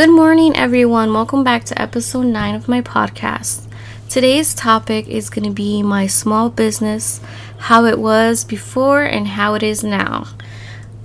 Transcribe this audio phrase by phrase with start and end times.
[0.00, 1.12] Good morning, everyone.
[1.12, 3.66] Welcome back to episode 9 of my podcast.
[4.08, 7.20] Today's topic is going to be my small business,
[7.58, 10.26] how it was before and how it is now.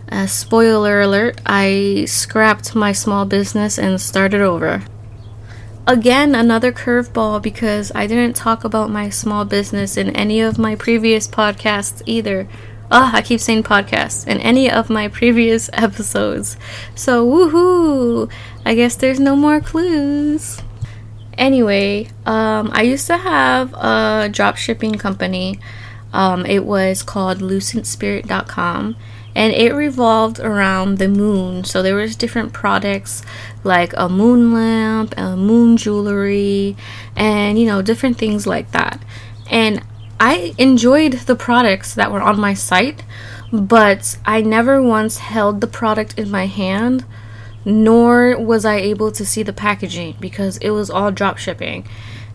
[0.09, 4.85] Uh, spoiler alert, I scrapped my small business and started over.
[5.85, 10.73] Again, another curveball because I didn't talk about my small business in any of my
[10.73, 12.47] previous podcasts either.
[12.91, 16.55] Oh, I keep saying podcasts in any of my previous episodes.
[16.93, 18.31] So, woohoo!
[18.63, 20.61] I guess there's no more clues.
[21.37, 25.59] Anyway, um, I used to have a drop shipping company.
[26.13, 28.95] Um, it was called lucentspirit.com
[29.35, 31.65] and it revolved around the moon.
[31.65, 33.21] So there was different products
[33.63, 36.77] like a moon lamp, a moon jewelry,
[37.17, 39.01] and you know, different things like that.
[39.51, 39.83] And
[40.19, 43.03] I enjoyed the products that were on my site,
[43.51, 47.05] but I never once held the product in my hand
[47.65, 51.87] nor was I able to see the packaging because it was all drop shipping.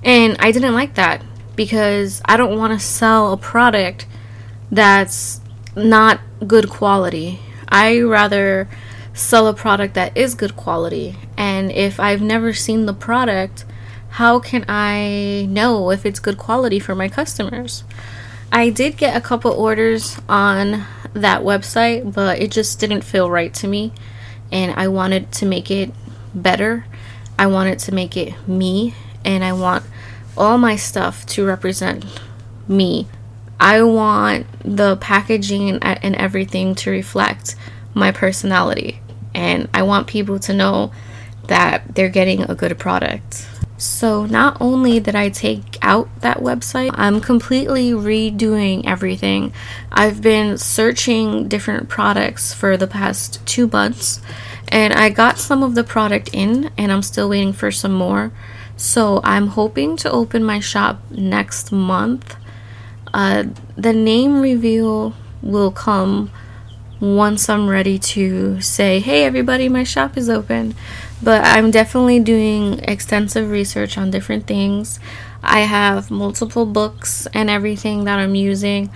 [0.02, 1.22] And I didn't like that
[1.54, 4.06] because I don't want to sell a product
[4.72, 5.40] that's
[5.76, 7.38] not good quality.
[7.68, 8.68] I rather
[9.14, 11.16] sell a product that is good quality.
[11.36, 13.64] And if I've never seen the product,
[14.10, 17.84] how can I know if it's good quality for my customers?
[18.52, 23.54] I did get a couple orders on that website, but it just didn't feel right
[23.54, 23.92] to me
[24.52, 25.92] and I wanted to make it
[26.34, 26.84] better.
[27.38, 28.94] I wanted to make it me,
[29.24, 29.84] and I want
[30.36, 32.04] all my stuff to represent
[32.68, 33.06] me.
[33.58, 37.56] I want the packaging and everything to reflect
[37.94, 39.00] my personality,
[39.34, 40.92] and I want people to know
[41.46, 43.46] that they're getting a good product.
[43.80, 49.54] So, not only did I take out that website, I'm completely redoing everything.
[49.90, 54.20] I've been searching different products for the past two months,
[54.68, 58.32] and I got some of the product in, and I'm still waiting for some more.
[58.76, 62.36] So, I'm hoping to open my shop next month.
[63.14, 63.44] Uh,
[63.78, 66.30] the name reveal will come
[67.00, 70.74] once I'm ready to say, hey, everybody, my shop is open.
[71.22, 74.98] But I'm definitely doing extensive research on different things.
[75.42, 78.90] I have multiple books and everything that I'm using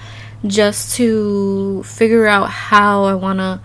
[0.46, 3.60] just to figure out how I want to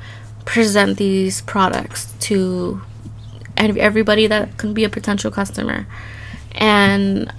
[0.45, 2.81] present these products to
[3.57, 5.85] everybody that can be a potential customer.
[6.53, 7.31] And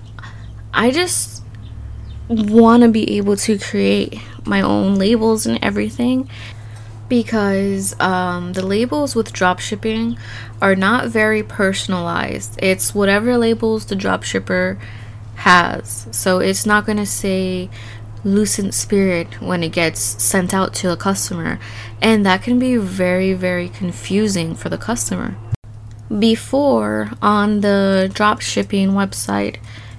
[0.73, 1.43] I just
[2.29, 6.29] want to be able to create my own labels and everything
[7.11, 10.17] because um, the labels with dropshipping
[10.63, 12.59] are not very personalized.
[12.63, 14.79] It's whatever labels the dropshipper
[15.35, 16.07] has.
[16.13, 17.69] So it's not going to say
[18.25, 21.59] Lucent Spirit when it gets sent out to a customer.
[22.01, 25.37] And that can be very, very confusing for the customer.
[26.17, 29.57] Before, on the dropshipping website,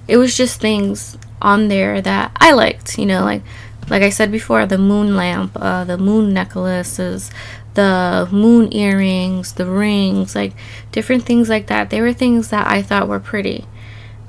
[0.08, 3.42] it was just things on there that I liked, you know, like
[3.88, 7.30] like I said before, the moon lamp, uh, the moon necklaces,
[7.74, 10.52] the moon earrings, the rings, like
[10.92, 11.90] different things like that.
[11.90, 13.66] They were things that I thought were pretty.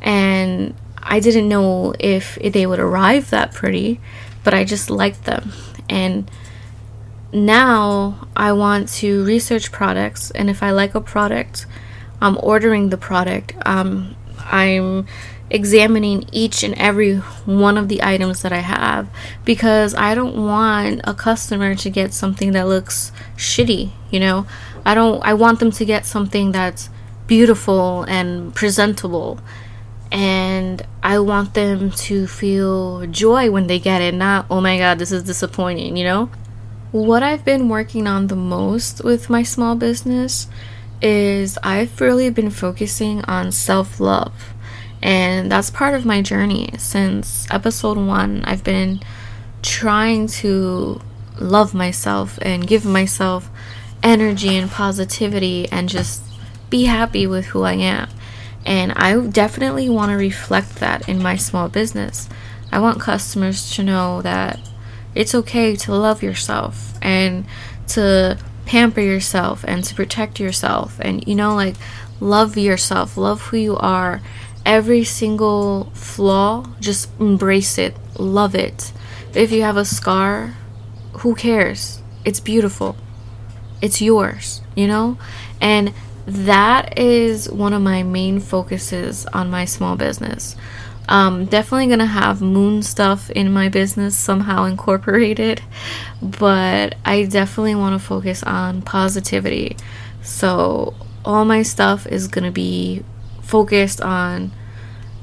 [0.02, 4.00] And I didn't know if they would arrive that pretty,
[4.44, 5.52] but I just liked them.
[5.90, 6.30] And
[7.34, 11.66] now I want to research products, and if I like a product,
[12.22, 13.54] I'm ordering the product.
[13.66, 15.08] Um, I'm
[15.54, 19.08] examining each and every one of the items that I have
[19.46, 24.48] because I don't want a customer to get something that looks shitty, you know?
[24.84, 26.90] I don't I want them to get something that's
[27.28, 29.40] beautiful and presentable.
[30.12, 35.00] And I want them to feel joy when they get it, not, oh my god,
[35.00, 36.30] this is disappointing, you know?
[36.92, 40.48] What I've been working on the most with my small business
[41.02, 44.54] is I've really been focusing on self love
[45.04, 48.42] and that's part of my journey since episode one.
[48.46, 49.02] I've been
[49.62, 51.02] trying to
[51.38, 53.50] love myself and give myself
[54.02, 56.24] energy and positivity and just
[56.70, 58.10] be happy with who I am.
[58.66, 62.30] And I definitely want to reflect that in my small business.
[62.72, 64.58] I want customers to know that
[65.16, 67.46] it's okay to love yourself and
[67.90, 71.76] to pamper yourself and to protect yourself and you know like
[72.22, 74.22] love yourself, love who you are
[74.66, 78.92] every single flaw, just embrace it, love it.
[79.34, 80.56] If you have a scar,
[81.14, 82.02] who cares?
[82.26, 82.96] It's beautiful.
[83.82, 85.18] It's yours, you know?
[85.60, 85.94] And
[86.26, 90.56] that is one of my main focuses on my small business.
[91.10, 95.62] Um, definitely gonna have moon stuff in my business somehow incorporated,
[96.22, 99.76] but I definitely want to focus on positivity.
[100.22, 100.94] So
[101.26, 103.04] all my stuff is to be
[103.44, 104.52] focused on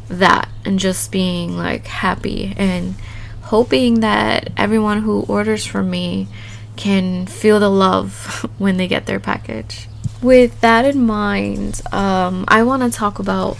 [0.09, 2.95] that and just being like happy and
[3.43, 6.29] hoping that everyone who orders from me
[6.77, 9.89] can feel the love when they get their package.
[10.23, 13.57] With that in mind, um, I want to talk about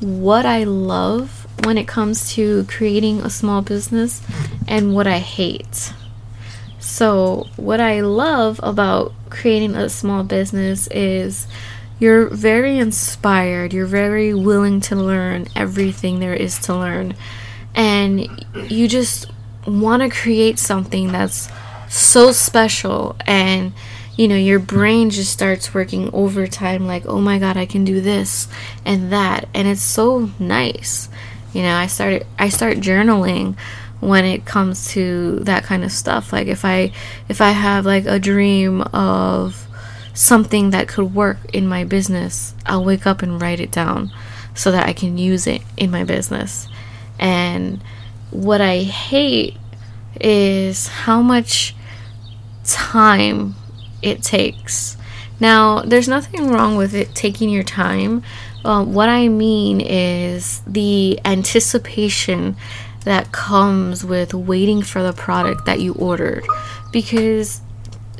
[0.00, 4.20] what I love when it comes to creating a small business
[4.68, 5.92] and what I hate.
[6.80, 11.46] So, what I love about creating a small business is
[12.02, 17.14] you're very inspired, you're very willing to learn everything there is to learn,
[17.76, 19.30] and you just
[19.68, 21.48] want to create something that's
[21.88, 23.14] so special.
[23.24, 23.72] And
[24.16, 28.00] you know your brain just starts working overtime like oh my god i can do
[28.00, 28.48] this
[28.84, 29.48] and that.
[29.54, 31.08] And it's so nice.
[31.52, 33.56] You know i started i start journaling
[34.00, 36.32] when it comes to that kind of stuff.
[36.32, 36.90] Like if i
[37.28, 39.68] if i have like a dream of
[40.14, 44.10] something that could work in my business i'll wake up and write it down
[44.54, 46.68] so that i can use it in my business.
[47.18, 47.82] And
[48.30, 49.56] what i hate
[50.20, 51.74] is how much
[52.64, 53.54] time
[54.02, 54.96] it takes.
[55.40, 58.22] Now there's nothing wrong with it taking your time.
[58.64, 62.56] Uh, what i mean is the anticipation
[63.04, 66.44] that comes with waiting for the product that you ordered.
[66.92, 67.61] Because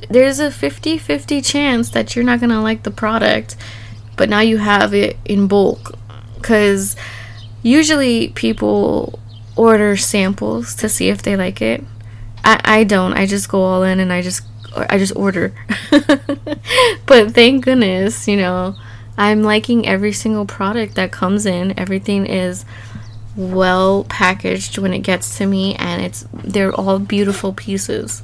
[0.08, 3.56] there's a 50 50 chance that you're not going to like the product,
[4.16, 5.96] but now you have it in bulk.
[6.36, 6.96] Because
[7.62, 9.18] usually people
[9.56, 11.84] order samples to see if they like it.
[12.44, 13.12] I, I don't.
[13.12, 14.42] I just go all in and I just
[14.74, 15.54] I just order.
[17.06, 18.74] but thank goodness, you know,
[19.16, 21.78] I'm liking every single product that comes in.
[21.78, 22.64] Everything is
[23.36, 28.22] well packaged when it gets to me and it's they're all beautiful pieces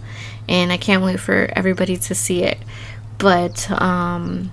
[0.48, 2.58] and I can't wait for everybody to see it.
[3.18, 4.50] But um,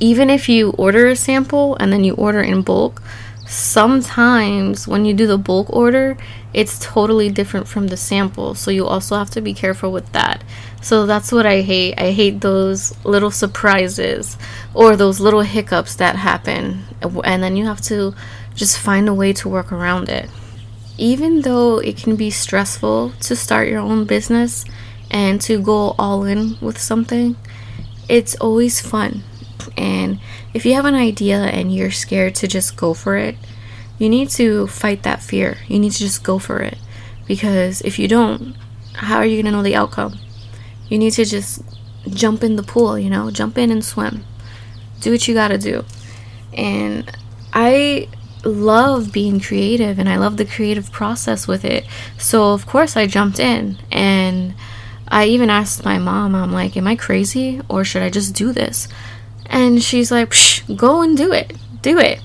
[0.00, 3.02] even if you order a sample and then you order in bulk,
[3.46, 6.16] sometimes when you do the bulk order,
[6.54, 8.54] it's totally different from the sample.
[8.54, 10.42] So you also have to be careful with that.
[10.80, 11.94] So that's what I hate.
[11.98, 14.36] I hate those little surprises
[14.74, 16.82] or those little hiccups that happen.
[17.24, 18.14] And then you have to
[18.54, 20.28] just find a way to work around it.
[20.98, 24.64] Even though it can be stressful to start your own business,
[25.12, 27.36] and to go all in with something,
[28.08, 29.22] it's always fun.
[29.76, 30.18] And
[30.54, 33.36] if you have an idea and you're scared to just go for it,
[33.98, 35.58] you need to fight that fear.
[35.68, 36.78] You need to just go for it.
[37.26, 38.56] Because if you don't,
[38.94, 40.18] how are you going to know the outcome?
[40.88, 41.62] You need to just
[42.08, 44.24] jump in the pool, you know, jump in and swim.
[45.00, 45.84] Do what you got to do.
[46.52, 47.10] And
[47.52, 48.08] I
[48.44, 51.86] love being creative and I love the creative process with it.
[52.18, 54.54] So, of course, I jumped in and
[55.12, 58.50] I even asked my mom, I'm like, am I crazy or should I just do
[58.50, 58.88] this?
[59.44, 61.54] And she's like, Psh, go and do it.
[61.82, 62.22] Do it.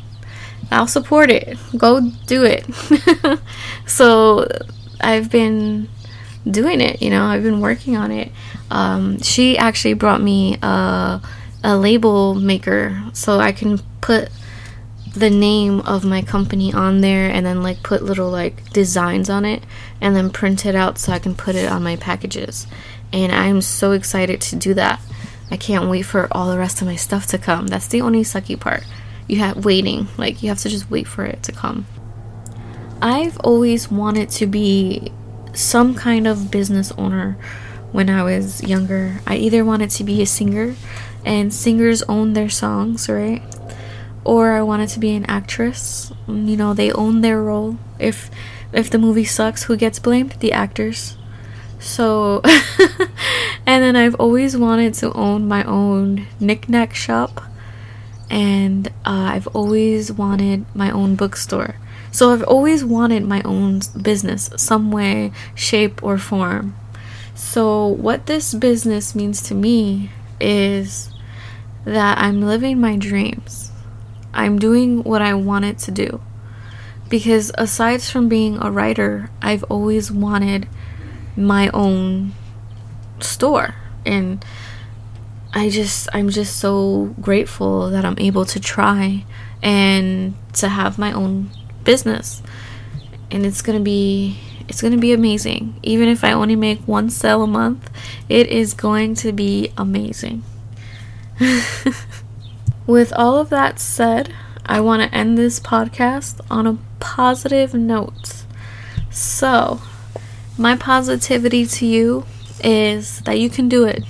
[0.72, 1.58] I'll support it.
[1.76, 2.66] Go do it.
[3.86, 4.48] so
[5.02, 5.90] I've been
[6.50, 8.32] doing it, you know, I've been working on it.
[8.72, 11.22] Um, she actually brought me a,
[11.66, 14.30] a label maker so I can put
[15.14, 19.46] the name of my company on there and then like put little like designs on
[19.46, 19.64] it
[20.02, 22.68] and then print it out so I can put it on my packages.
[23.14, 25.02] And I'm so excited to do that.
[25.50, 27.68] I can't wait for all the rest of my stuff to come.
[27.68, 28.84] That's the only sucky part.
[29.28, 30.08] You have waiting.
[30.18, 31.86] Like you have to just wait for it to come.
[33.02, 35.12] I've always wanted to be
[35.54, 37.38] some kind of business owner
[37.92, 39.22] when I was younger.
[39.26, 40.76] I either wanted to be a singer
[41.26, 43.42] and singers own their songs, right?
[44.28, 46.12] Or I wanted to be an actress.
[46.28, 47.78] You know, they own their role.
[47.98, 48.30] If
[48.74, 50.34] if the movie sucks, who gets blamed?
[50.42, 51.18] The actors.
[51.80, 52.42] So,
[53.66, 57.42] and then I've always wanted to own my own knickknack shop,
[58.30, 61.76] and uh, I've always wanted my own bookstore.
[62.12, 66.76] So I've always wanted my own business, some way, shape, or form.
[67.34, 71.12] So what this business means to me is
[71.86, 73.72] that I'm living my dreams
[74.34, 76.22] I'm doing what I wanted to do.
[77.10, 80.68] Because aside from being a writer, I've always wanted
[81.36, 82.34] my own
[83.20, 83.76] store.
[84.06, 84.44] And
[85.54, 89.26] I just, I'm just so grateful that I'm able to try
[89.64, 91.50] and to have my own
[91.84, 92.44] business.
[93.32, 95.80] And it's going to be it's going to be amazing.
[95.82, 97.90] Even if I only make one sale a month,
[98.28, 100.44] it is going to be amazing.
[102.88, 104.34] With all of that said,
[104.66, 108.46] I want to end this podcast on a positive note.
[109.10, 109.82] So,
[110.58, 112.26] my positivity to you
[112.64, 114.06] is that you can do it.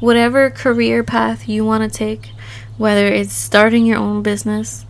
[0.00, 2.32] Whatever career path you want to take,
[2.76, 4.84] whether it's starting your own business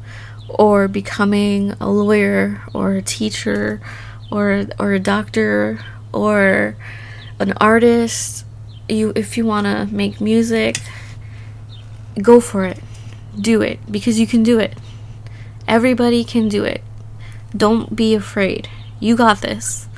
[0.48, 3.82] or becoming a lawyer or a teacher
[4.30, 5.78] or or a doctor
[6.14, 6.76] or
[7.38, 8.46] an artist
[8.88, 10.76] you if you want to make music
[12.20, 12.78] go for it
[13.38, 14.76] do it because you can do it.
[15.66, 16.82] Everybody can do it.
[17.56, 18.68] Don't be afraid.
[19.00, 19.88] You got this.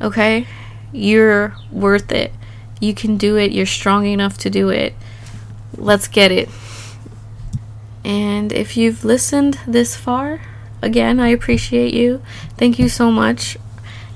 [0.00, 0.46] Okay?
[0.92, 2.32] You're worth it.
[2.80, 3.52] You can do it.
[3.52, 4.94] You're strong enough to do it.
[5.76, 6.48] Let's get it.
[8.04, 10.40] And if you've listened this far,
[10.80, 12.22] again, I appreciate you.
[12.56, 13.56] Thank you so much.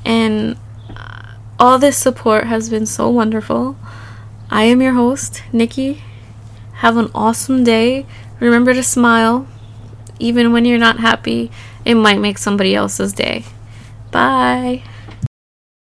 [0.04, 0.56] And
[0.96, 3.76] uh, all this support has been so wonderful.
[4.50, 6.02] I am your host, Nikki.
[6.82, 8.06] Have an awesome day.
[8.40, 9.46] Remember to smile.
[10.18, 11.50] Even when you're not happy,
[11.84, 13.44] it might make somebody else's day.
[14.10, 14.82] Bye.